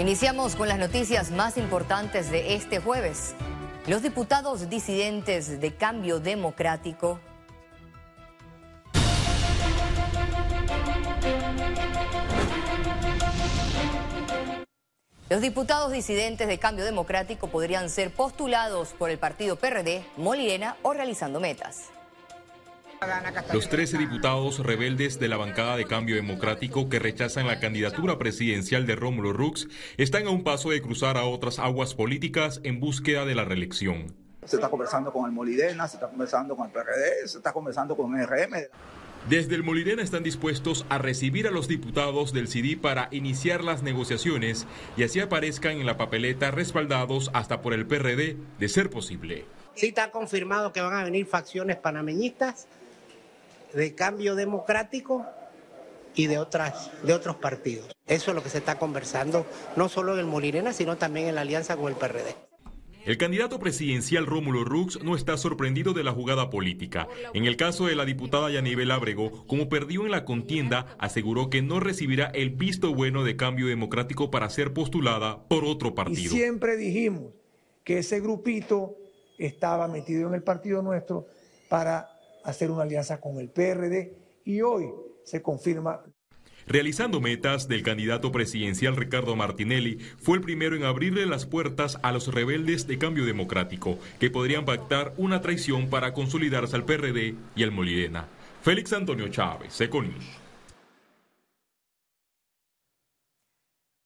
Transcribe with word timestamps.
Iniciamos 0.00 0.56
con 0.56 0.66
las 0.66 0.78
noticias 0.78 1.30
más 1.30 1.58
importantes 1.58 2.30
de 2.30 2.54
este 2.54 2.80
jueves. 2.80 3.34
Los 3.86 4.00
diputados 4.00 4.70
disidentes 4.70 5.60
de 5.60 5.74
Cambio 5.74 6.20
Democrático 6.20 7.20
Los 15.28 15.42
diputados 15.42 15.92
disidentes 15.92 16.48
de 16.48 16.58
Cambio 16.58 16.86
Democrático 16.86 17.48
podrían 17.48 17.90
ser 17.90 18.10
postulados 18.10 18.94
por 18.94 19.10
el 19.10 19.18
partido 19.18 19.56
PRD, 19.56 20.02
Molirena 20.16 20.78
o 20.80 20.94
realizando 20.94 21.40
metas. 21.40 21.90
Los 23.54 23.70
13 23.70 23.96
diputados 23.96 24.58
rebeldes 24.58 25.18
de 25.18 25.28
la 25.28 25.38
bancada 25.38 25.76
de 25.76 25.86
Cambio 25.86 26.16
Democrático 26.16 26.90
que 26.90 26.98
rechazan 26.98 27.46
la 27.46 27.58
candidatura 27.58 28.18
presidencial 28.18 28.86
de 28.86 28.94
Rómulo 28.94 29.32
Rux 29.32 29.68
están 29.96 30.26
a 30.26 30.30
un 30.30 30.44
paso 30.44 30.70
de 30.70 30.82
cruzar 30.82 31.16
a 31.16 31.24
otras 31.24 31.58
aguas 31.58 31.94
políticas 31.94 32.60
en 32.62 32.78
búsqueda 32.78 33.24
de 33.24 33.34
la 33.34 33.44
reelección. 33.44 34.14
Se 34.44 34.56
está 34.56 34.68
conversando 34.68 35.12
con 35.12 35.24
el 35.24 35.32
Molirena, 35.32 35.88
se 35.88 35.96
está 35.96 36.08
conversando 36.08 36.54
con 36.54 36.66
el 36.66 36.72
PRD, 36.72 37.26
se 37.26 37.38
está 37.38 37.52
conversando 37.52 37.96
con 37.96 38.18
el 38.18 38.26
RM. 38.26 38.68
Desde 39.28 39.54
el 39.54 39.62
Molirena 39.62 40.02
están 40.02 40.22
dispuestos 40.22 40.84
a 40.90 40.98
recibir 40.98 41.46
a 41.46 41.50
los 41.50 41.68
diputados 41.68 42.32
del 42.32 42.48
CD 42.48 42.76
para 42.76 43.08
iniciar 43.12 43.64
las 43.64 43.82
negociaciones 43.82 44.66
y 44.96 45.04
así 45.04 45.20
aparezcan 45.20 45.78
en 45.78 45.86
la 45.86 45.96
papeleta 45.96 46.50
respaldados 46.50 47.30
hasta 47.32 47.62
por 47.62 47.72
el 47.72 47.86
PRD, 47.86 48.36
de 48.58 48.68
ser 48.68 48.90
posible. 48.90 49.46
Sí 49.74 49.88
está 49.88 50.10
confirmado 50.10 50.72
que 50.72 50.80
van 50.80 50.94
a 50.94 51.04
venir 51.04 51.26
facciones 51.26 51.76
panameñistas 51.76 52.66
de 53.74 53.94
cambio 53.94 54.34
democrático 54.34 55.26
y 56.14 56.26
de, 56.26 56.38
otras, 56.38 56.90
de 57.02 57.12
otros 57.12 57.36
partidos. 57.36 57.94
Eso 58.06 58.30
es 58.30 58.34
lo 58.34 58.42
que 58.42 58.50
se 58.50 58.58
está 58.58 58.78
conversando, 58.78 59.46
no 59.76 59.88
solo 59.88 60.14
en 60.14 60.20
el 60.20 60.26
Molirena, 60.26 60.72
sino 60.72 60.96
también 60.96 61.28
en 61.28 61.34
la 61.34 61.42
alianza 61.42 61.76
con 61.76 61.88
el 61.88 61.96
PRD. 61.96 62.34
El 63.06 63.16
candidato 63.16 63.58
presidencial 63.58 64.26
Rómulo 64.26 64.62
Rux 64.62 65.02
no 65.02 65.16
está 65.16 65.38
sorprendido 65.38 65.94
de 65.94 66.04
la 66.04 66.12
jugada 66.12 66.50
política. 66.50 67.08
En 67.32 67.46
el 67.46 67.56
caso 67.56 67.86
de 67.86 67.96
la 67.96 68.04
diputada 68.04 68.50
Yanibel 68.50 68.90
Ábrego, 68.90 69.46
como 69.46 69.70
perdió 69.70 70.04
en 70.04 70.10
la 70.10 70.26
contienda, 70.26 70.94
aseguró 70.98 71.48
que 71.48 71.62
no 71.62 71.80
recibirá 71.80 72.26
el 72.26 72.50
visto 72.50 72.94
bueno 72.94 73.24
de 73.24 73.36
cambio 73.36 73.68
democrático 73.68 74.30
para 74.30 74.50
ser 74.50 74.74
postulada 74.74 75.42
por 75.48 75.64
otro 75.64 75.94
partido. 75.94 76.34
Y 76.34 76.38
siempre 76.38 76.76
dijimos 76.76 77.32
que 77.84 77.98
ese 77.98 78.20
grupito 78.20 78.96
estaba 79.38 79.88
metido 79.88 80.28
en 80.28 80.34
el 80.34 80.42
partido 80.42 80.82
nuestro 80.82 81.26
para 81.70 82.19
hacer 82.44 82.70
una 82.70 82.82
alianza 82.82 83.20
con 83.20 83.38
el 83.38 83.50
PRD 83.50 84.16
y 84.44 84.62
hoy 84.62 84.90
se 85.24 85.42
confirma 85.42 86.02
Realizando 86.66 87.20
metas 87.20 87.66
del 87.66 87.82
candidato 87.82 88.30
presidencial 88.30 88.94
Ricardo 88.96 89.34
Martinelli, 89.34 89.98
fue 90.18 90.36
el 90.36 90.42
primero 90.42 90.76
en 90.76 90.84
abrirle 90.84 91.26
las 91.26 91.46
puertas 91.46 91.98
a 92.02 92.12
los 92.12 92.32
rebeldes 92.32 92.86
de 92.86 92.98
cambio 92.98 93.24
democrático, 93.24 93.98
que 94.18 94.30
podrían 94.30 94.64
pactar 94.64 95.12
una 95.16 95.40
traición 95.40 95.88
para 95.90 96.12
consolidarse 96.12 96.76
al 96.76 96.84
PRD 96.84 97.34
y 97.56 97.62
al 97.62 97.72
Molirena. 97.72 98.28
Félix 98.62 98.92
Antonio 98.92 99.28
Chávez, 99.28 99.80
Econius. 99.80 100.24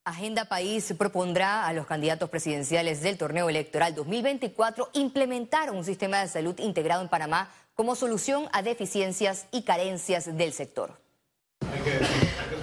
Agenda 0.06 0.44
País 0.44 0.94
propondrá 0.98 1.66
a 1.66 1.72
los 1.72 1.86
candidatos 1.86 2.28
presidenciales 2.28 3.00
del 3.00 3.16
torneo 3.16 3.48
electoral 3.48 3.94
2024 3.94 4.90
implementar 4.92 5.70
un 5.70 5.82
sistema 5.82 6.20
de 6.20 6.28
salud 6.28 6.54
integrado 6.58 7.02
en 7.02 7.08
Panamá 7.08 7.50
como 7.74 7.96
solución 7.96 8.48
a 8.52 8.62
deficiencias 8.62 9.46
y 9.50 9.62
carencias 9.62 10.36
del 10.36 10.52
sector. 10.52 10.98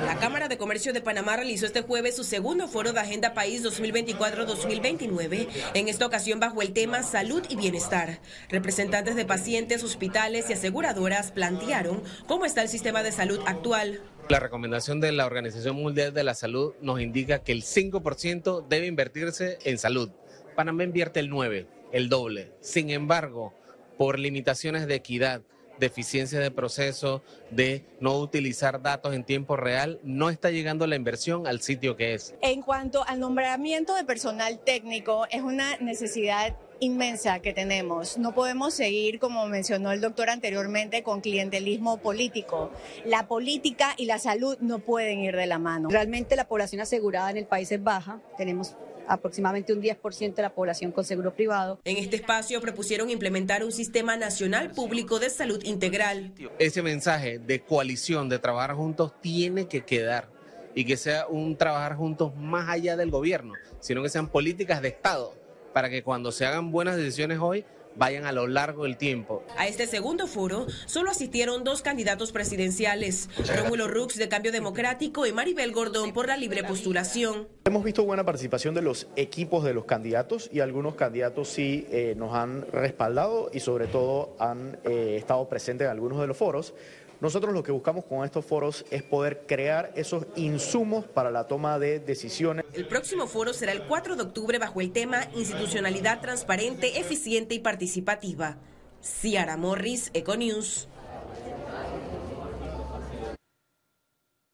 La 0.05 0.17
Cámara 0.17 0.47
de 0.47 0.57
Comercio 0.57 0.93
de 0.93 1.01
Panamá 1.01 1.35
realizó 1.35 1.65
este 1.65 1.81
jueves 1.81 2.15
su 2.15 2.23
segundo 2.23 2.67
foro 2.67 2.91
de 2.91 2.99
Agenda 2.99 3.33
País 3.33 3.63
2024-2029, 3.63 5.47
en 5.75 5.87
esta 5.87 6.05
ocasión 6.05 6.39
bajo 6.39 6.61
el 6.61 6.73
tema 6.73 7.03
Salud 7.03 7.43
y 7.49 7.55
Bienestar. 7.55 8.19
Representantes 8.49 9.15
de 9.15 9.25
pacientes, 9.25 9.83
hospitales 9.83 10.49
y 10.49 10.53
aseguradoras 10.53 11.31
plantearon 11.31 12.01
cómo 12.27 12.45
está 12.45 12.63
el 12.63 12.69
sistema 12.69 13.03
de 13.03 13.11
salud 13.11 13.39
actual. 13.45 14.01
La 14.29 14.39
recomendación 14.39 15.01
de 15.01 15.11
la 15.11 15.25
Organización 15.25 15.75
Mundial 15.75 16.13
de 16.13 16.23
la 16.23 16.33
Salud 16.33 16.73
nos 16.81 17.01
indica 17.01 17.43
que 17.43 17.51
el 17.51 17.63
5% 17.63 18.67
debe 18.67 18.87
invertirse 18.87 19.59
en 19.65 19.77
salud. 19.77 20.09
Panamá 20.55 20.83
invierte 20.83 21.19
el 21.19 21.29
9%, 21.29 21.67
el 21.91 22.09
doble. 22.09 22.51
Sin 22.61 22.89
embargo, 22.89 23.53
por 24.01 24.17
limitaciones 24.17 24.87
de 24.87 24.95
equidad, 24.95 25.43
deficiencia 25.79 26.39
de 26.39 26.49
proceso, 26.49 27.21
de 27.51 27.85
no 27.99 28.17
utilizar 28.17 28.81
datos 28.81 29.13
en 29.13 29.23
tiempo 29.23 29.57
real, 29.57 29.99
no 30.01 30.31
está 30.31 30.49
llegando 30.49 30.87
la 30.87 30.95
inversión 30.95 31.45
al 31.45 31.61
sitio 31.61 31.95
que 31.95 32.15
es. 32.15 32.33
En 32.41 32.63
cuanto 32.63 33.07
al 33.07 33.19
nombramiento 33.19 33.93
de 33.93 34.03
personal 34.03 34.57
técnico, 34.57 35.27
es 35.29 35.43
una 35.43 35.77
necesidad 35.77 36.57
inmensa 36.79 37.41
que 37.41 37.53
tenemos. 37.53 38.17
No 38.17 38.33
podemos 38.33 38.73
seguir, 38.73 39.19
como 39.19 39.45
mencionó 39.45 39.91
el 39.91 40.01
doctor 40.01 40.31
anteriormente, 40.31 41.03
con 41.03 41.21
clientelismo 41.21 41.97
político. 41.97 42.71
La 43.05 43.27
política 43.27 43.93
y 43.97 44.05
la 44.05 44.17
salud 44.17 44.57
no 44.61 44.79
pueden 44.79 45.19
ir 45.19 45.35
de 45.35 45.45
la 45.45 45.59
mano. 45.59 45.89
Realmente 45.89 46.35
la 46.35 46.47
población 46.47 46.81
asegurada 46.81 47.29
en 47.29 47.37
el 47.37 47.45
país 47.45 47.71
es 47.71 47.83
baja. 47.83 48.19
Tenemos 48.35 48.75
aproximadamente 49.11 49.73
un 49.73 49.81
10% 49.81 50.35
de 50.35 50.41
la 50.41 50.53
población 50.53 50.91
con 50.91 51.03
seguro 51.03 51.33
privado. 51.33 51.79
En 51.83 51.97
este 51.97 52.15
espacio 52.15 52.61
propusieron 52.61 53.09
implementar 53.09 53.63
un 53.63 53.71
sistema 53.71 54.15
nacional 54.15 54.71
público 54.71 55.19
de 55.19 55.29
salud 55.29 55.61
integral. 55.63 56.33
Ese 56.59 56.81
mensaje 56.81 57.39
de 57.39 57.61
coalición, 57.61 58.29
de 58.29 58.39
trabajar 58.39 58.73
juntos, 58.73 59.13
tiene 59.21 59.67
que 59.67 59.81
quedar 59.81 60.29
y 60.73 60.85
que 60.85 60.95
sea 60.95 61.27
un 61.27 61.57
trabajar 61.57 61.95
juntos 61.95 62.35
más 62.35 62.69
allá 62.69 62.95
del 62.95 63.11
gobierno, 63.11 63.53
sino 63.81 64.01
que 64.01 64.09
sean 64.09 64.29
políticas 64.29 64.81
de 64.81 64.87
Estado 64.87 65.33
para 65.73 65.89
que 65.89 66.03
cuando 66.03 66.31
se 66.31 66.45
hagan 66.45 66.71
buenas 66.71 66.95
decisiones 66.95 67.39
hoy, 67.39 67.65
vayan 67.95 68.25
a 68.25 68.31
lo 68.31 68.47
largo 68.47 68.83
del 68.83 68.97
tiempo. 68.97 69.43
A 69.57 69.67
este 69.67 69.87
segundo 69.87 70.27
foro 70.27 70.67
solo 70.85 71.11
asistieron 71.11 71.63
dos 71.63 71.81
candidatos 71.81 72.31
presidenciales, 72.31 73.29
Rómulo 73.57 73.87
Rux 73.87 74.17
de 74.17 74.29
Cambio 74.29 74.51
Democrático 74.51 75.25
y 75.25 75.33
Maribel 75.33 75.71
Gordón 75.71 76.13
por 76.13 76.27
la 76.27 76.37
libre 76.37 76.63
postulación. 76.63 77.47
Hemos 77.65 77.83
visto 77.83 78.03
buena 78.03 78.25
participación 78.25 78.73
de 78.75 78.81
los 78.81 79.07
equipos 79.15 79.63
de 79.63 79.73
los 79.73 79.85
candidatos 79.85 80.49
y 80.51 80.59
algunos 80.59 80.95
candidatos 80.95 81.47
sí 81.47 81.87
eh, 81.91 82.15
nos 82.17 82.33
han 82.33 82.65
respaldado 82.71 83.49
y 83.53 83.59
sobre 83.59 83.87
todo 83.87 84.35
han 84.39 84.79
eh, 84.83 85.15
estado 85.17 85.47
presentes 85.47 85.85
en 85.85 85.91
algunos 85.91 86.19
de 86.19 86.27
los 86.27 86.37
foros. 86.37 86.73
Nosotros 87.21 87.53
lo 87.53 87.61
que 87.61 87.71
buscamos 87.71 88.03
con 88.05 88.25
estos 88.25 88.43
foros 88.43 88.83
es 88.89 89.03
poder 89.03 89.45
crear 89.45 89.91
esos 89.95 90.25
insumos 90.35 91.05
para 91.05 91.29
la 91.29 91.45
toma 91.45 91.77
de 91.77 91.99
decisiones. 91.99 92.65
El 92.73 92.87
próximo 92.87 93.27
foro 93.27 93.53
será 93.53 93.73
el 93.73 93.83
4 93.83 94.15
de 94.15 94.23
octubre 94.23 94.57
bajo 94.57 94.81
el 94.81 94.91
tema 94.91 95.27
Institucionalidad 95.35 96.19
transparente, 96.19 96.99
eficiente 96.99 97.53
y 97.53 97.59
participativa. 97.59 98.57
Ciara 99.03 99.55
Morris, 99.55 100.09
Econews. 100.15 100.87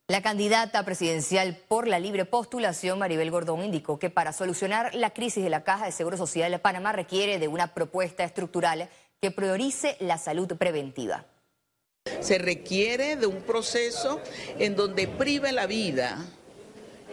La 0.09 0.22
candidata 0.22 0.83
presidencial 0.83 1.57
por 1.69 1.88
la 1.88 2.00
libre 2.00 2.25
postulación, 2.25 3.00
Maribel 3.00 3.31
Gordón, 3.31 3.63
indicó 3.63 3.97
que 3.97 4.09
para 4.09 4.33
solucionar 4.33 4.94
la 4.94 5.11
crisis 5.11 5.41
de 5.41 5.50
la 5.50 5.63
Caja 5.63 5.85
de 5.85 5.94
Seguro 5.94 6.17
Social, 6.17 6.51
de 6.51 6.59
Panamá 6.59 6.91
requiere 6.91 7.39
de 7.39 7.47
una 7.47 7.73
propuesta 7.73 8.25
estructural 8.25 8.89
que 9.22 9.31
priorice 9.31 9.95
la 10.01 10.17
salud 10.17 10.53
preventiva. 10.57 11.25
Se 12.19 12.38
requiere 12.38 13.16
de 13.16 13.28
un 13.28 13.41
proceso 13.41 14.22
en 14.59 14.75
donde 14.75 15.07
prive 15.07 15.51
la 15.51 15.68
vida 15.68 16.25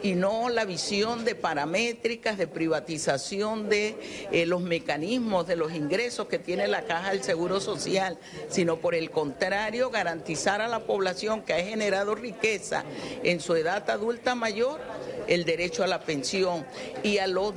y 0.05 0.15
no 0.15 0.51
la 0.51 0.67
visión 0.67 1.25
de 1.25 1.35
paramétricas, 1.35 2.37
de 2.37 2.47
privatización 2.47 3.71
de 3.71 3.97
eh, 4.31 4.45
los 4.45 4.61
mecanismos, 4.61 5.47
de 5.47 5.57
los 5.57 5.73
ingresos 5.73 6.29
que 6.29 6.39
tiene 6.39 6.69
la 6.69 6.83
Caja 6.83 7.11
del 7.11 7.23
Seguro 7.23 7.59
Social, 7.59 8.19
sino 8.49 8.77
por 8.81 8.95
el 8.95 9.11
contrario, 9.11 9.89
garantizar 9.89 10.61
a 10.61 10.69
la 10.69 10.81
población 10.81 11.41
que 11.41 11.55
ha 11.55 11.65
generado 11.65 12.15
riqueza 12.15 12.85
en 13.23 13.41
su 13.41 13.57
edad 13.57 13.89
adulta 13.89 14.35
mayor 14.35 14.79
el 15.27 15.47
derecho 15.47 15.83
a 15.83 15.87
la 15.87 16.01
pensión 16.01 16.67
y 17.03 17.17
a 17.17 17.27
los 17.27 17.55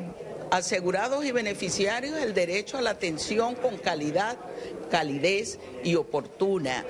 asegurados 0.49 1.25
y 1.25 1.33
beneficiarios 1.33 2.17
el 2.17 2.33
derecho 2.33 2.77
a 2.77 2.81
la 2.81 2.91
atención 2.91 3.55
con 3.55 3.77
calidad, 3.77 4.37
calidez 4.89 5.59
y 5.83 5.95
oportuna. 5.95 6.85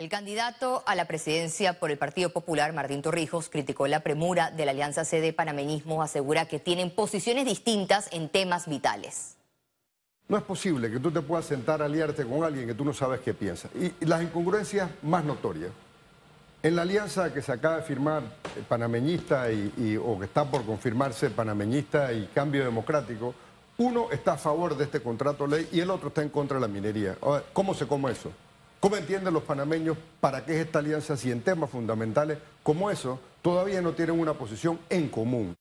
El 0.00 0.08
candidato 0.08 0.82
a 0.86 0.94
la 0.94 1.04
presidencia 1.04 1.78
por 1.78 1.90
el 1.90 1.98
Partido 1.98 2.30
Popular, 2.30 2.72
Martín 2.72 3.02
Torrijos, 3.02 3.50
criticó 3.50 3.86
la 3.86 4.00
premura 4.00 4.50
de 4.50 4.64
la 4.64 4.70
Alianza 4.70 5.04
CD 5.04 5.34
Panameñismo, 5.34 6.02
asegura 6.02 6.48
que 6.48 6.58
tienen 6.58 6.90
posiciones 6.90 7.44
distintas 7.44 8.08
en 8.10 8.30
temas 8.30 8.66
vitales. 8.66 9.36
No 10.26 10.38
es 10.38 10.42
posible 10.42 10.90
que 10.90 11.00
tú 11.00 11.10
te 11.10 11.20
puedas 11.20 11.44
sentar 11.44 11.82
a 11.82 11.84
aliarte 11.84 12.24
con 12.24 12.42
alguien 12.42 12.66
que 12.66 12.72
tú 12.72 12.82
no 12.82 12.94
sabes 12.94 13.20
qué 13.20 13.34
piensa. 13.34 13.68
Y, 13.74 13.92
las 14.06 14.22
incongruencias 14.22 14.88
más 15.02 15.22
notorias. 15.22 15.70
En 16.62 16.76
la 16.76 16.82
alianza 16.82 17.34
que 17.34 17.42
se 17.42 17.52
acaba 17.52 17.76
de 17.76 17.82
firmar 17.82 18.22
eh, 18.22 18.62
panameñista 18.66 19.52
y, 19.52 19.98
o 20.02 20.18
que 20.18 20.24
está 20.24 20.46
por 20.46 20.64
confirmarse 20.64 21.28
panameñista 21.28 22.10
y 22.14 22.24
cambio 22.28 22.64
democrático, 22.64 23.34
uno 23.76 24.10
está 24.10 24.32
a 24.32 24.38
favor 24.38 24.78
de 24.78 24.84
este 24.84 25.02
contrato 25.02 25.46
ley 25.46 25.68
y 25.70 25.80
el 25.80 25.90
otro 25.90 26.08
está 26.08 26.22
en 26.22 26.30
contra 26.30 26.54
de 26.54 26.62
la 26.62 26.68
minería. 26.68 27.18
¿Cómo 27.52 27.74
se 27.74 27.86
come 27.86 28.12
eso? 28.12 28.32
¿Cómo 28.80 28.96
entienden 28.96 29.34
los 29.34 29.42
panameños 29.42 29.98
para 30.22 30.42
qué 30.46 30.54
es 30.58 30.66
esta 30.66 30.78
alianza 30.78 31.14
si 31.14 31.30
en 31.30 31.42
temas 31.42 31.68
fundamentales 31.68 32.38
como 32.62 32.90
eso 32.90 33.20
todavía 33.42 33.82
no 33.82 33.92
tienen 33.92 34.18
una 34.18 34.32
posición 34.32 34.80
en 34.88 35.10
común? 35.10 35.54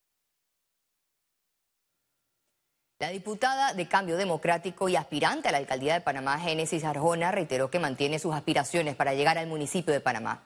La 3.01 3.09
diputada 3.09 3.73
de 3.73 3.87
Cambio 3.87 4.15
Democrático 4.15 4.87
y 4.87 4.95
aspirante 4.95 5.49
a 5.49 5.51
la 5.51 5.57
alcaldía 5.57 5.93
de 5.93 6.01
Panamá, 6.01 6.39
Génesis 6.39 6.85
Arjona, 6.85 7.31
reiteró 7.31 7.69
que 7.69 7.79
mantiene 7.79 8.19
sus 8.19 8.33
aspiraciones 8.33 8.95
para 8.95 9.13
llegar 9.13 9.37
al 9.37 9.47
municipio 9.47 9.93
de 9.93 9.99
Panamá. 9.99 10.43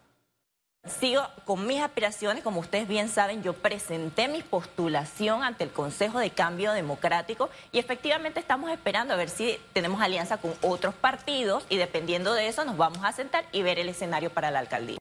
Sigo 0.85 1.21
con 1.45 1.65
mis 1.65 1.81
aspiraciones, 1.81 2.43
como 2.43 2.59
ustedes 2.59 2.89
bien 2.89 3.07
saben, 3.07 3.41
yo 3.41 3.53
presenté 3.53 4.27
mi 4.27 4.41
postulación 4.41 5.41
ante 5.41 5.63
el 5.63 5.71
Consejo 5.71 6.19
de 6.19 6.31
Cambio 6.31 6.73
Democrático 6.73 7.49
y 7.71 7.79
efectivamente 7.79 8.41
estamos 8.41 8.69
esperando 8.69 9.13
a 9.13 9.17
ver 9.17 9.29
si 9.29 9.57
tenemos 9.71 10.01
alianza 10.01 10.37
con 10.37 10.53
otros 10.61 10.93
partidos 10.93 11.65
y 11.69 11.77
dependiendo 11.77 12.33
de 12.33 12.49
eso 12.49 12.65
nos 12.65 12.75
vamos 12.75 12.99
a 13.03 13.13
sentar 13.13 13.45
y 13.53 13.61
ver 13.61 13.79
el 13.79 13.87
escenario 13.87 14.33
para 14.33 14.51
la 14.51 14.59
alcaldía. 14.59 14.97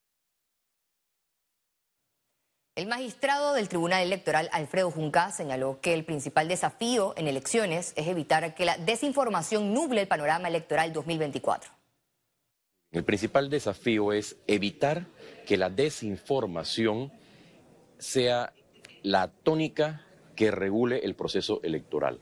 El 2.76 2.86
magistrado 2.86 3.52
del 3.52 3.68
Tribunal 3.68 4.02
Electoral, 4.02 4.48
Alfredo 4.52 4.90
Junca, 4.90 5.32
señaló 5.32 5.80
que 5.80 5.94
el 5.94 6.04
principal 6.04 6.46
desafío 6.46 7.12
en 7.16 7.26
elecciones 7.26 7.92
es 7.96 8.06
evitar 8.06 8.54
que 8.54 8.64
la 8.64 8.78
desinformación 8.78 9.74
nuble 9.74 10.02
el 10.02 10.08
panorama 10.08 10.46
electoral 10.46 10.92
2024. 10.92 11.81
El 12.92 13.04
principal 13.04 13.48
desafío 13.48 14.12
es 14.12 14.36
evitar 14.46 15.06
que 15.46 15.56
la 15.56 15.70
desinformación 15.70 17.10
sea 17.96 18.52
la 19.02 19.28
tónica 19.28 20.04
que 20.36 20.50
regule 20.50 20.98
el 20.98 21.14
proceso 21.14 21.60
electoral. 21.62 22.20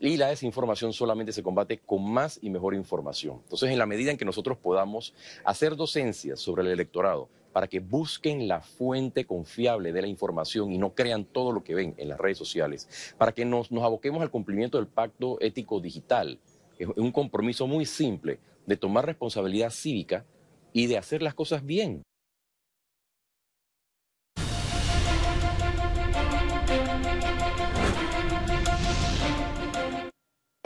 Y 0.00 0.16
la 0.16 0.26
desinformación 0.26 0.92
solamente 0.92 1.32
se 1.32 1.44
combate 1.44 1.78
con 1.78 2.10
más 2.10 2.40
y 2.42 2.50
mejor 2.50 2.74
información. 2.74 3.38
Entonces, 3.44 3.70
en 3.70 3.78
la 3.78 3.86
medida 3.86 4.10
en 4.10 4.18
que 4.18 4.24
nosotros 4.24 4.58
podamos 4.58 5.14
hacer 5.44 5.76
docencia 5.76 6.34
sobre 6.36 6.64
el 6.64 6.68
electorado, 6.72 7.28
para 7.52 7.68
que 7.68 7.78
busquen 7.78 8.48
la 8.48 8.60
fuente 8.60 9.24
confiable 9.24 9.92
de 9.92 10.02
la 10.02 10.08
información 10.08 10.72
y 10.72 10.78
no 10.78 10.94
crean 10.94 11.24
todo 11.24 11.52
lo 11.52 11.62
que 11.62 11.76
ven 11.76 11.94
en 11.96 12.08
las 12.08 12.18
redes 12.18 12.36
sociales, 12.36 13.14
para 13.16 13.32
que 13.32 13.44
nos, 13.44 13.70
aboquemos 13.70 14.20
al 14.20 14.32
cumplimiento 14.32 14.78
del 14.78 14.88
pacto 14.88 15.38
ético 15.40 15.80
digital. 15.80 16.40
Es 16.76 16.88
un 16.96 17.12
compromiso 17.12 17.66
muy 17.68 17.86
simple 17.86 18.40
de 18.66 18.76
tomar 18.76 19.06
responsabilidad 19.06 19.70
cívica 19.70 20.26
y 20.72 20.86
de 20.86 20.98
hacer 20.98 21.22
las 21.22 21.34
cosas 21.34 21.64
bien. 21.64 22.02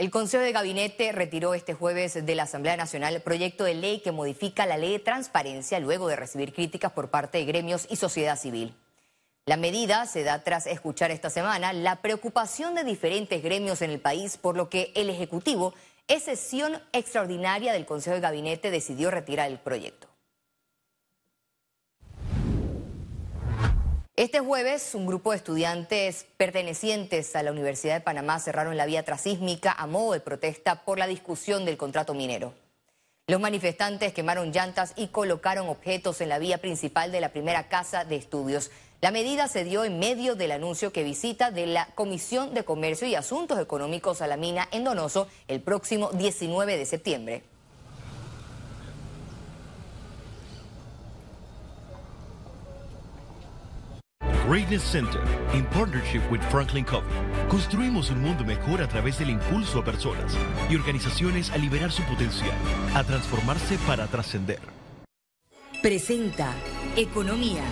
El 0.01 0.09
Consejo 0.09 0.43
de 0.43 0.51
Gabinete 0.51 1.11
retiró 1.11 1.53
este 1.53 1.75
jueves 1.75 2.25
de 2.25 2.35
la 2.35 2.43
Asamblea 2.43 2.75
Nacional 2.75 3.13
el 3.13 3.21
proyecto 3.21 3.65
de 3.65 3.75
ley 3.75 3.99
que 3.99 4.11
modifica 4.11 4.65
la 4.65 4.77
ley 4.77 4.93
de 4.93 4.99
transparencia 4.99 5.79
luego 5.79 6.07
de 6.07 6.15
recibir 6.15 6.53
críticas 6.53 6.91
por 6.91 7.11
parte 7.11 7.37
de 7.37 7.45
gremios 7.45 7.85
y 7.87 7.97
sociedad 7.97 8.35
civil. 8.35 8.73
La 9.45 9.57
medida 9.57 10.07
se 10.07 10.23
da 10.23 10.43
tras 10.43 10.65
escuchar 10.65 11.11
esta 11.11 11.29
semana 11.29 11.71
la 11.71 12.01
preocupación 12.01 12.73
de 12.73 12.83
diferentes 12.83 13.43
gremios 13.43 13.83
en 13.83 13.91
el 13.91 13.99
país, 13.99 14.37
por 14.37 14.57
lo 14.57 14.69
que 14.69 14.91
el 14.95 15.07
Ejecutivo, 15.07 15.75
en 16.11 16.19
sesión 16.19 16.77
extraordinaria 16.91 17.71
del 17.71 17.85
Consejo 17.85 18.15
de 18.15 18.21
Gabinete, 18.21 18.69
decidió 18.69 19.11
retirar 19.11 19.49
el 19.49 19.59
proyecto. 19.59 20.09
Este 24.17 24.41
jueves, 24.41 24.93
un 24.93 25.07
grupo 25.07 25.31
de 25.31 25.37
estudiantes 25.37 26.25
pertenecientes 26.35 27.33
a 27.37 27.43
la 27.43 27.51
Universidad 27.53 27.95
de 27.95 28.01
Panamá 28.01 28.39
cerraron 28.39 28.75
la 28.75 28.85
vía 28.85 29.03
trasísmica 29.03 29.71
a 29.71 29.87
modo 29.87 30.11
de 30.11 30.19
protesta 30.19 30.83
por 30.83 30.99
la 30.99 31.07
discusión 31.07 31.63
del 31.63 31.77
contrato 31.77 32.13
minero. 32.13 32.53
Los 33.27 33.39
manifestantes 33.39 34.13
quemaron 34.13 34.51
llantas 34.51 34.93
y 34.97 35.07
colocaron 35.07 35.69
objetos 35.69 36.21
en 36.21 36.29
la 36.29 36.39
vía 36.39 36.57
principal 36.57 37.11
de 37.11 37.21
la 37.21 37.29
primera 37.29 37.69
casa 37.69 38.03
de 38.03 38.15
estudios. 38.15 38.71
La 38.99 39.11
medida 39.11 39.47
se 39.47 39.63
dio 39.63 39.85
en 39.85 39.99
medio 39.99 40.35
del 40.35 40.51
anuncio 40.51 40.91
que 40.91 41.03
visita 41.03 41.49
de 41.49 41.65
la 41.65 41.87
Comisión 41.95 42.53
de 42.53 42.65
Comercio 42.65 43.07
y 43.07 43.15
Asuntos 43.15 43.59
Económicos 43.59 44.21
a 44.21 44.27
la 44.27 44.37
mina 44.37 44.67
en 44.71 44.83
Donoso 44.83 45.27
el 45.47 45.61
próximo 45.61 46.09
19 46.11 46.77
de 46.77 46.85
septiembre. 46.85 47.43
Greatness 54.51 54.83
Center, 54.83 55.23
in 55.53 55.63
partnership 55.67 56.19
with 56.29 56.41
Franklin 56.49 56.83
Covey, 56.83 57.07
construimos 57.47 58.09
un 58.09 58.21
mundo 58.21 58.43
mejor 58.43 58.81
a 58.81 58.87
través 58.89 59.17
del 59.17 59.29
impulso 59.29 59.79
a 59.79 59.85
personas 59.85 60.35
y 60.69 60.75
organizaciones 60.75 61.49
a 61.51 61.57
liberar 61.57 61.89
su 61.89 62.03
potencial, 62.03 62.51
a 62.93 63.01
transformarse 63.01 63.77
para 63.87 64.07
trascender. 64.07 64.59
Presenta 65.81 66.53
Economía. 66.97 67.63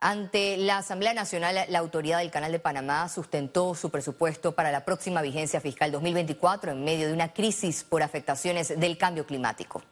Ante 0.00 0.56
la 0.56 0.78
Asamblea 0.78 1.12
Nacional, 1.12 1.66
la 1.68 1.78
autoridad 1.78 2.20
del 2.20 2.30
Canal 2.30 2.50
de 2.50 2.58
Panamá 2.58 3.10
sustentó 3.10 3.74
su 3.74 3.90
presupuesto 3.90 4.52
para 4.52 4.72
la 4.72 4.86
próxima 4.86 5.20
vigencia 5.20 5.60
fiscal 5.60 5.92
2024 5.92 6.72
en 6.72 6.82
medio 6.82 7.08
de 7.08 7.12
una 7.12 7.34
crisis 7.34 7.84
por 7.84 8.02
afectaciones 8.02 8.80
del 8.80 8.96
cambio 8.96 9.26
climático. 9.26 9.82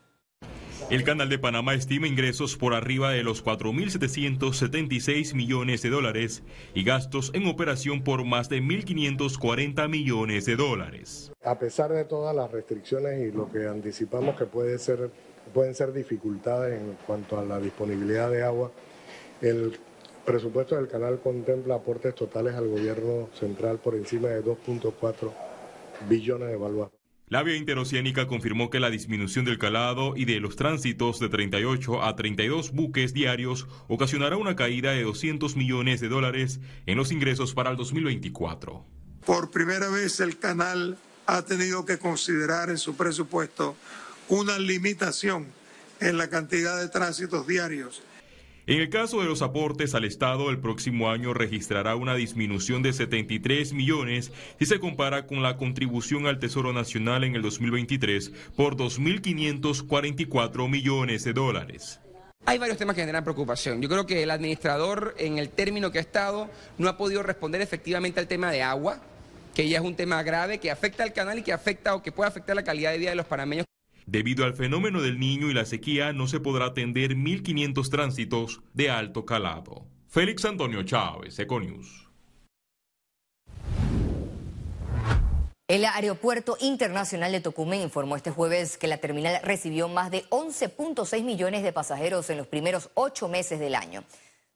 El 0.90 1.04
Canal 1.04 1.28
de 1.28 1.38
Panamá 1.38 1.74
estima 1.74 2.08
ingresos 2.08 2.56
por 2.56 2.74
arriba 2.74 3.12
de 3.12 3.22
los 3.22 3.44
4.776 3.44 5.34
millones 5.34 5.82
de 5.82 5.90
dólares 5.90 6.42
y 6.74 6.82
gastos 6.82 7.30
en 7.32 7.46
operación 7.46 8.02
por 8.02 8.24
más 8.24 8.48
de 8.48 8.60
1.540 8.60 9.88
millones 9.88 10.46
de 10.46 10.56
dólares. 10.56 11.30
A 11.44 11.60
pesar 11.60 11.92
de 11.92 12.04
todas 12.04 12.34
las 12.34 12.50
restricciones 12.50 13.20
y 13.20 13.30
lo 13.30 13.48
que 13.52 13.68
anticipamos 13.68 14.36
que 14.36 14.46
puede 14.46 14.80
ser, 14.80 15.12
pueden 15.54 15.76
ser 15.76 15.92
dificultades 15.92 16.80
en 16.80 16.96
cuanto 17.06 17.38
a 17.38 17.44
la 17.44 17.60
disponibilidad 17.60 18.28
de 18.28 18.42
agua, 18.42 18.72
el 19.42 19.78
presupuesto 20.24 20.74
del 20.74 20.88
canal 20.88 21.20
contempla 21.20 21.76
aportes 21.76 22.16
totales 22.16 22.56
al 22.56 22.66
gobierno 22.66 23.28
central 23.34 23.78
por 23.78 23.94
encima 23.94 24.26
de 24.30 24.42
2.4 24.44 25.30
billones 26.08 26.48
de 26.48 26.56
balboas. 26.56 26.99
La 27.30 27.44
vía 27.44 27.54
interoceánica 27.54 28.26
confirmó 28.26 28.70
que 28.70 28.80
la 28.80 28.90
disminución 28.90 29.44
del 29.44 29.56
calado 29.56 30.14
y 30.16 30.24
de 30.24 30.40
los 30.40 30.56
tránsitos 30.56 31.20
de 31.20 31.28
38 31.28 32.02
a 32.02 32.16
32 32.16 32.72
buques 32.72 33.14
diarios 33.14 33.68
ocasionará 33.86 34.36
una 34.36 34.56
caída 34.56 34.90
de 34.90 35.04
200 35.04 35.54
millones 35.54 36.00
de 36.00 36.08
dólares 36.08 36.58
en 36.86 36.96
los 36.96 37.12
ingresos 37.12 37.54
para 37.54 37.70
el 37.70 37.76
2024. 37.76 38.84
Por 39.24 39.52
primera 39.52 39.88
vez 39.90 40.18
el 40.18 40.40
canal 40.40 40.98
ha 41.26 41.42
tenido 41.42 41.84
que 41.84 41.98
considerar 41.98 42.68
en 42.68 42.78
su 42.78 42.96
presupuesto 42.96 43.76
una 44.28 44.58
limitación 44.58 45.46
en 46.00 46.18
la 46.18 46.28
cantidad 46.30 46.80
de 46.80 46.88
tránsitos 46.88 47.46
diarios 47.46 48.02
en 48.70 48.80
el 48.80 48.88
caso 48.88 49.20
de 49.20 49.26
los 49.26 49.42
aportes 49.42 49.96
al 49.96 50.04
Estado, 50.04 50.48
el 50.48 50.60
próximo 50.60 51.10
año 51.10 51.34
registrará 51.34 51.96
una 51.96 52.14
disminución 52.14 52.84
de 52.84 52.92
73 52.92 53.72
millones 53.72 54.30
si 54.60 54.66
se 54.66 54.78
compara 54.78 55.26
con 55.26 55.42
la 55.42 55.56
contribución 55.56 56.28
al 56.28 56.38
Tesoro 56.38 56.72
Nacional 56.72 57.24
en 57.24 57.34
el 57.34 57.42
2023 57.42 58.30
por 58.54 58.76
2.544 58.76 60.68
millones 60.70 61.24
de 61.24 61.32
dólares. 61.32 61.98
Hay 62.46 62.58
varios 62.58 62.78
temas 62.78 62.94
que 62.94 63.02
generan 63.02 63.24
preocupación. 63.24 63.82
Yo 63.82 63.88
creo 63.88 64.06
que 64.06 64.22
el 64.22 64.30
administrador, 64.30 65.16
en 65.18 65.38
el 65.38 65.48
término 65.48 65.90
que 65.90 65.98
ha 65.98 66.02
estado, 66.02 66.48
no 66.78 66.88
ha 66.88 66.96
podido 66.96 67.24
responder 67.24 67.60
efectivamente 67.62 68.20
al 68.20 68.28
tema 68.28 68.52
de 68.52 68.62
agua, 68.62 69.00
que 69.52 69.68
ya 69.68 69.78
es 69.78 69.84
un 69.84 69.96
tema 69.96 70.22
grave 70.22 70.58
que 70.58 70.70
afecta 70.70 71.02
al 71.02 71.12
canal 71.12 71.40
y 71.40 71.42
que 71.42 71.52
afecta 71.52 71.92
o 71.96 72.04
que 72.04 72.12
puede 72.12 72.28
afectar 72.28 72.54
la 72.54 72.62
calidad 72.62 72.92
de 72.92 72.98
vida 72.98 73.10
de 73.10 73.16
los 73.16 73.26
panameños. 73.26 73.66
Debido 74.10 74.44
al 74.44 74.54
fenómeno 74.54 75.00
del 75.00 75.20
niño 75.20 75.50
y 75.50 75.54
la 75.54 75.64
sequía, 75.64 76.12
no 76.12 76.26
se 76.26 76.40
podrá 76.40 76.64
atender 76.66 77.14
1.500 77.14 77.90
tránsitos 77.90 78.60
de 78.74 78.90
alto 78.90 79.24
calado. 79.24 79.86
Félix 80.08 80.44
Antonio 80.44 80.82
Chávez, 80.82 81.38
Econius. 81.38 82.08
El 85.68 85.84
Aeropuerto 85.84 86.56
Internacional 86.60 87.30
de 87.30 87.40
Tocumen 87.40 87.82
informó 87.82 88.16
este 88.16 88.32
jueves 88.32 88.76
que 88.76 88.88
la 88.88 88.98
terminal 88.98 89.38
recibió 89.44 89.86
más 89.86 90.10
de 90.10 90.24
11.6 90.30 91.22
millones 91.22 91.62
de 91.62 91.72
pasajeros 91.72 92.28
en 92.30 92.38
los 92.38 92.48
primeros 92.48 92.90
ocho 92.94 93.28
meses 93.28 93.60
del 93.60 93.76
año. 93.76 94.02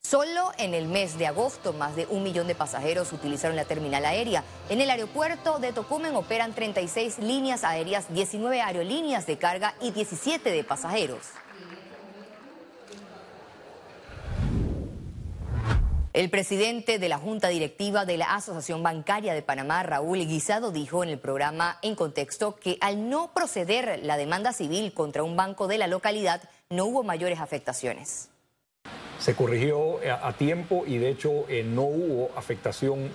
Solo 0.06 0.52
en 0.58 0.74
el 0.74 0.86
mes 0.86 1.16
de 1.16 1.26
agosto, 1.26 1.72
más 1.72 1.96
de 1.96 2.04
un 2.10 2.22
millón 2.22 2.46
de 2.46 2.54
pasajeros 2.54 3.10
utilizaron 3.14 3.56
la 3.56 3.64
terminal 3.64 4.04
aérea. 4.04 4.44
En 4.68 4.82
el 4.82 4.90
aeropuerto 4.90 5.58
de 5.60 5.72
Tocumen 5.72 6.14
operan 6.14 6.54
36 6.54 7.20
líneas 7.20 7.64
aéreas, 7.64 8.12
19 8.12 8.60
aerolíneas 8.60 9.26
de 9.26 9.38
carga 9.38 9.74
y 9.80 9.92
17 9.92 10.52
de 10.52 10.62
pasajeros. 10.62 11.22
El 16.12 16.28
presidente 16.28 16.98
de 16.98 17.08
la 17.08 17.16
Junta 17.16 17.48
Directiva 17.48 18.04
de 18.04 18.18
la 18.18 18.34
Asociación 18.34 18.82
Bancaria 18.82 19.32
de 19.32 19.40
Panamá, 19.40 19.82
Raúl 19.84 20.18
Guisado, 20.18 20.70
dijo 20.70 21.02
en 21.02 21.08
el 21.08 21.18
programa 21.18 21.78
En 21.80 21.96
Contexto 21.96 22.56
que 22.56 22.76
al 22.82 23.08
no 23.08 23.32
proceder 23.32 24.00
la 24.04 24.18
demanda 24.18 24.52
civil 24.52 24.92
contra 24.92 25.22
un 25.22 25.34
banco 25.34 25.66
de 25.66 25.78
la 25.78 25.86
localidad, 25.86 26.42
no 26.68 26.84
hubo 26.84 27.02
mayores 27.04 27.40
afectaciones 27.40 28.28
se 29.24 29.34
corrigió 29.34 30.02
eh, 30.02 30.10
a 30.10 30.32
tiempo 30.34 30.84
y 30.86 30.98
de 30.98 31.08
hecho 31.08 31.46
eh, 31.48 31.64
no 31.64 31.82
hubo 31.82 32.30
afectación 32.36 33.10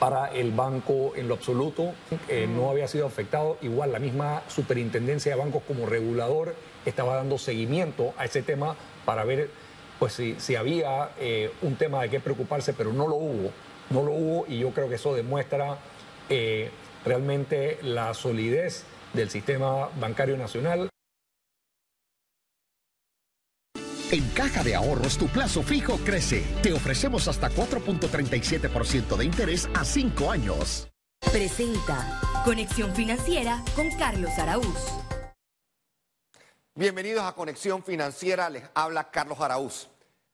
para 0.00 0.32
el 0.32 0.50
banco 0.50 1.12
en 1.14 1.28
lo 1.28 1.34
absoluto, 1.34 1.92
eh, 2.26 2.48
no 2.48 2.70
había 2.70 2.88
sido 2.88 3.06
afectado. 3.06 3.58
Igual 3.60 3.92
la 3.92 3.98
misma 3.98 4.42
superintendencia 4.48 5.32
de 5.34 5.38
bancos 5.38 5.62
como 5.68 5.84
regulador 5.84 6.54
estaba 6.86 7.16
dando 7.16 7.36
seguimiento 7.36 8.14
a 8.16 8.24
ese 8.24 8.42
tema 8.42 8.76
para 9.04 9.24
ver 9.24 9.50
pues, 9.98 10.18
si, 10.38 10.56
había 10.56 11.10
eh, 11.20 11.52
un 11.60 11.76
tema 11.76 12.00
de 12.00 12.08
qué 12.08 12.18
preocuparse, 12.18 12.72
pero 12.72 12.94
no 12.94 13.06
lo 13.06 13.16
hubo. 13.16 13.50
No 13.90 14.02
lo 14.02 14.12
hubo 14.12 14.46
y 14.48 14.60
yo 14.60 14.70
creo 14.70 14.88
que 14.88 14.94
eso 14.94 15.14
demuestra 15.14 15.76
eh, 16.30 16.70
realmente 17.04 17.78
la 17.82 18.14
solidez 18.14 18.84
del 19.12 19.28
sistema 19.28 19.90
bancario 20.00 20.38
nacional. 20.38 20.89
En 24.12 24.28
Caja 24.30 24.64
de 24.64 24.74
Ahorros 24.74 25.16
tu 25.16 25.28
plazo 25.28 25.62
fijo 25.62 25.96
crece. 26.04 26.44
Te 26.64 26.72
ofrecemos 26.72 27.28
hasta 27.28 27.48
4.37% 27.48 29.16
de 29.16 29.24
interés 29.24 29.68
a 29.72 29.84
5 29.84 30.30
años. 30.32 30.88
Presenta 31.30 32.20
Conexión 32.44 32.92
Financiera 32.92 33.62
con 33.76 33.88
Carlos 33.92 34.32
Araúz. 34.36 34.78
Bienvenidos 36.74 37.22
a 37.22 37.34
Conexión 37.34 37.84
Financiera, 37.84 38.50
les 38.50 38.64
habla 38.74 39.12
Carlos 39.12 39.38
Araúz. 39.40 39.86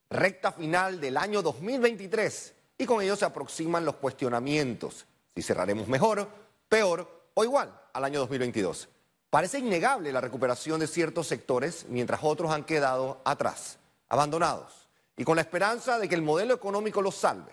Recta 0.08 0.52
final 0.52 0.98
del 0.98 1.18
año 1.18 1.42
2023 1.42 2.54
y 2.78 2.86
con 2.86 3.02
ello 3.02 3.14
se 3.14 3.26
aproximan 3.26 3.84
los 3.84 3.96
cuestionamientos. 3.96 5.06
Si 5.34 5.42
cerraremos 5.42 5.86
mejor, 5.86 6.26
peor 6.70 7.28
o 7.34 7.44
igual 7.44 7.78
al 7.92 8.04
año 8.04 8.20
2022. 8.20 8.88
Parece 9.30 9.58
innegable 9.58 10.12
la 10.12 10.20
recuperación 10.20 10.78
de 10.78 10.86
ciertos 10.86 11.26
sectores 11.26 11.86
mientras 11.88 12.20
otros 12.22 12.52
han 12.52 12.64
quedado 12.64 13.20
atrás, 13.24 13.78
abandonados, 14.08 14.88
y 15.16 15.24
con 15.24 15.36
la 15.36 15.42
esperanza 15.42 15.98
de 15.98 16.08
que 16.08 16.14
el 16.14 16.22
modelo 16.22 16.54
económico 16.54 17.02
los 17.02 17.16
salve. 17.16 17.52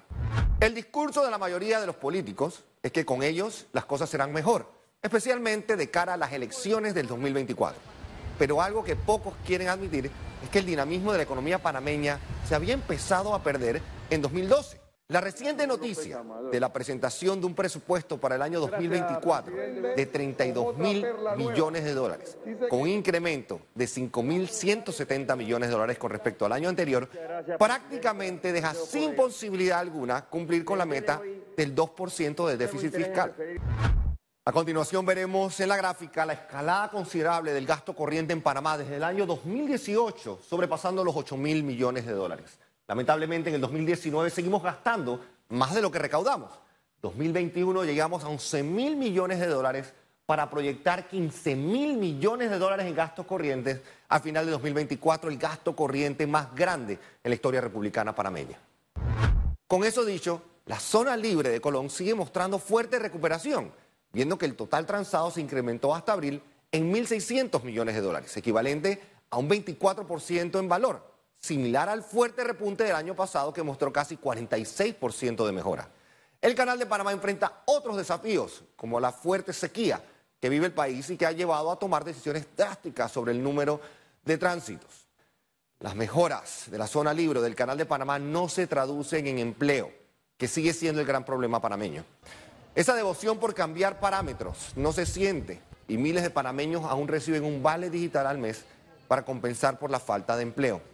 El 0.59 0.75
discurso 0.75 1.25
de 1.25 1.31
la 1.31 1.39
mayoría 1.39 1.79
de 1.79 1.87
los 1.87 1.95
políticos 1.95 2.63
es 2.83 2.91
que 2.91 3.05
con 3.05 3.23
ellos 3.23 3.65
las 3.73 3.85
cosas 3.85 4.09
serán 4.09 4.31
mejor, 4.31 4.71
especialmente 5.01 5.75
de 5.75 5.89
cara 5.89 6.13
a 6.13 6.17
las 6.17 6.31
elecciones 6.31 6.93
del 6.93 7.07
2024. 7.07 7.81
Pero 8.37 8.61
algo 8.61 8.83
que 8.83 8.95
pocos 8.95 9.33
quieren 9.45 9.67
admitir 9.67 10.11
es 10.43 10.49
que 10.49 10.59
el 10.59 10.65
dinamismo 10.65 11.11
de 11.11 11.17
la 11.17 11.23
economía 11.23 11.61
panameña 11.61 12.19
se 12.47 12.53
había 12.53 12.75
empezado 12.75 13.33
a 13.33 13.41
perder 13.41 13.81
en 14.11 14.21
2012 14.21 14.82
la 15.09 15.21
reciente 15.21 15.67
noticia 15.67 16.23
de 16.51 16.59
la 16.59 16.73
presentación 16.73 17.39
de 17.39 17.45
un 17.45 17.53
presupuesto 17.53 18.19
para 18.19 18.35
el 18.35 18.41
año 18.41 18.59
2024 18.61 19.55
de 19.95 20.05
32 20.07 20.77
mil 20.77 21.05
millones 21.37 21.83
de 21.83 21.93
dólares, 21.93 22.37
con 22.69 22.81
un 22.81 22.87
incremento 22.87 23.61
de 23.75 23.85
5 23.85 24.23
mil 24.23 24.47
170 24.47 25.35
millones 25.35 25.69
de 25.69 25.73
dólares 25.73 25.97
con 25.99 26.09
respecto 26.09 26.45
al 26.45 26.53
año 26.53 26.67
anterior, 26.67 27.07
prácticamente 27.59 28.51
deja 28.51 28.73
sin 28.73 29.15
posibilidad 29.15 29.79
alguna 29.79 30.25
cumplir 30.25 30.65
con 30.65 30.79
la 30.79 30.85
meta 30.85 31.21
del 31.55 31.75
2% 31.75 32.47
de 32.47 32.57
déficit 32.57 32.95
fiscal. 32.95 33.35
A 34.45 34.51
continuación 34.51 35.05
veremos 35.05 35.59
en 35.59 35.69
la 35.69 35.77
gráfica 35.77 36.25
la 36.25 36.33
escalada 36.33 36.89
considerable 36.89 37.53
del 37.53 37.65
gasto 37.65 37.95
corriente 37.95 38.33
en 38.33 38.41
Panamá 38.41 38.77
desde 38.77 38.95
el 38.95 39.03
año 39.03 39.25
2018, 39.25 40.39
sobrepasando 40.41 41.03
los 41.03 41.15
8 41.15 41.37
mil 41.37 41.63
millones 41.63 42.05
de 42.05 42.13
dólares. 42.13 42.59
Lamentablemente 42.93 43.49
en 43.49 43.55
el 43.55 43.61
2019 43.61 44.29
seguimos 44.29 44.61
gastando 44.61 45.19
más 45.49 45.73
de 45.73 45.81
lo 45.81 45.89
que 45.89 45.97
recaudamos. 45.97 46.51
2021 47.01 47.85
llegamos 47.85 48.23
a 48.23 48.27
11 48.27 48.61
mil 48.61 48.97
millones 48.97 49.39
de 49.39 49.47
dólares 49.47 49.95
para 50.27 50.47
proyectar 50.47 51.07
15 51.07 51.55
mil 51.55 51.97
millones 51.97 52.51
de 52.51 52.59
dólares 52.59 52.85
en 52.85 52.93
gastos 52.93 53.25
corrientes 53.25 53.81
al 54.09 54.21
final 54.21 54.45
de 54.45 54.51
2024, 54.51 55.31
el 55.31 55.39
gasto 55.39 55.75
corriente 55.75 56.27
más 56.27 56.53
grande 56.53 56.99
en 57.23 57.31
la 57.31 57.33
historia 57.33 57.61
republicana 57.61 58.13
panameña. 58.13 58.59
Con 59.65 59.83
eso 59.83 60.05
dicho, 60.05 60.43
la 60.67 60.79
zona 60.79 61.17
libre 61.17 61.49
de 61.49 61.59
Colón 61.59 61.89
sigue 61.89 62.13
mostrando 62.13 62.59
fuerte 62.59 62.99
recuperación, 62.99 63.71
viendo 64.11 64.37
que 64.37 64.45
el 64.45 64.55
total 64.55 64.85
transado 64.85 65.31
se 65.31 65.41
incrementó 65.41 65.95
hasta 65.95 66.13
abril 66.13 66.43
en 66.71 66.93
1.600 66.93 67.63
millones 67.63 67.95
de 67.95 68.01
dólares, 68.01 68.37
equivalente 68.37 69.01
a 69.31 69.39
un 69.39 69.49
24% 69.49 70.59
en 70.59 70.69
valor 70.69 71.12
similar 71.43 71.89
al 71.89 72.03
fuerte 72.03 72.41
repunte 72.45 72.85
del 72.85 72.95
año 72.95 73.15
pasado 73.15 73.51
que 73.51 73.63
mostró 73.63 73.91
casi 73.91 74.15
46% 74.15 75.45
de 75.45 75.51
mejora. 75.51 75.89
El 76.41 76.55
Canal 76.55 76.79
de 76.79 76.85
Panamá 76.85 77.11
enfrenta 77.11 77.63
otros 77.65 77.97
desafíos, 77.97 78.63
como 78.77 78.99
la 78.99 79.11
fuerte 79.11 79.51
sequía 79.51 80.01
que 80.39 80.47
vive 80.47 80.67
el 80.67 80.73
país 80.73 81.09
y 81.09 81.17
que 81.17 81.25
ha 81.25 81.33
llevado 81.33 81.69
a 81.69 81.77
tomar 81.77 82.05
decisiones 82.05 82.47
drásticas 82.55 83.11
sobre 83.11 83.33
el 83.33 83.43
número 83.43 83.81
de 84.23 84.37
tránsitos. 84.37 85.07
Las 85.79 85.95
mejoras 85.95 86.71
de 86.71 86.77
la 86.77 86.87
zona 86.87 87.13
libre 87.13 87.41
del 87.41 87.55
Canal 87.55 87.77
de 87.77 87.85
Panamá 87.85 88.19
no 88.19 88.47
se 88.47 88.65
traducen 88.65 89.27
en 89.27 89.37
empleo, 89.37 89.91
que 90.37 90.47
sigue 90.47 90.71
siendo 90.71 91.01
el 91.01 91.07
gran 91.07 91.25
problema 91.25 91.61
panameño. 91.61 92.05
Esa 92.73 92.95
devoción 92.95 93.37
por 93.37 93.53
cambiar 93.53 93.99
parámetros 93.99 94.71
no 94.77 94.93
se 94.93 95.05
siente 95.05 95.61
y 95.89 95.97
miles 95.97 96.23
de 96.23 96.29
panameños 96.29 96.85
aún 96.85 97.09
reciben 97.09 97.43
un 97.43 97.61
vale 97.61 97.89
digital 97.89 98.27
al 98.27 98.37
mes 98.37 98.63
para 99.09 99.25
compensar 99.25 99.77
por 99.77 99.91
la 99.91 99.99
falta 99.99 100.37
de 100.37 100.43
empleo. 100.43 100.92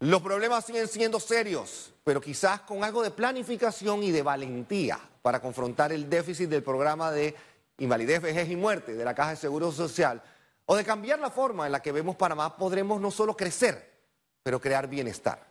Los 0.00 0.20
problemas 0.20 0.64
siguen 0.64 0.88
siendo 0.88 1.20
serios, 1.20 1.94
pero 2.02 2.20
quizás 2.20 2.62
con 2.62 2.82
algo 2.82 3.02
de 3.02 3.12
planificación 3.12 4.02
y 4.02 4.10
de 4.10 4.22
valentía 4.22 4.98
para 5.22 5.40
confrontar 5.40 5.92
el 5.92 6.10
déficit 6.10 6.48
del 6.48 6.64
programa 6.64 7.12
de 7.12 7.36
invalidez, 7.78 8.20
vejez 8.20 8.48
y 8.50 8.56
muerte 8.56 8.94
de 8.94 9.04
la 9.04 9.14
Caja 9.14 9.30
de 9.30 9.36
Seguro 9.36 9.70
Social 9.70 10.20
o 10.66 10.74
de 10.74 10.84
cambiar 10.84 11.18
la 11.20 11.30
forma 11.30 11.66
en 11.66 11.72
la 11.72 11.80
que 11.80 11.92
vemos 11.92 12.16
Panamá, 12.16 12.56
podremos 12.56 13.00
no 13.00 13.10
solo 13.10 13.36
crecer, 13.36 13.92
pero 14.42 14.60
crear 14.60 14.88
bienestar. 14.88 15.46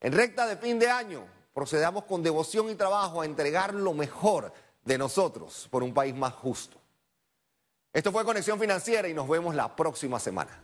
En 0.00 0.12
recta 0.12 0.46
de 0.46 0.56
fin 0.56 0.78
de 0.78 0.88
año, 0.88 1.24
procedamos 1.52 2.04
con 2.04 2.22
devoción 2.22 2.70
y 2.70 2.74
trabajo 2.74 3.20
a 3.20 3.26
entregar 3.26 3.74
lo 3.74 3.92
mejor 3.92 4.52
de 4.84 4.98
nosotros 4.98 5.68
por 5.70 5.82
un 5.82 5.94
país 5.94 6.14
más 6.14 6.32
justo. 6.34 6.78
Esto 7.92 8.10
fue 8.12 8.24
Conexión 8.24 8.58
Financiera 8.58 9.08
y 9.08 9.14
nos 9.14 9.28
vemos 9.28 9.54
la 9.54 9.74
próxima 9.74 10.18
semana. 10.18 10.63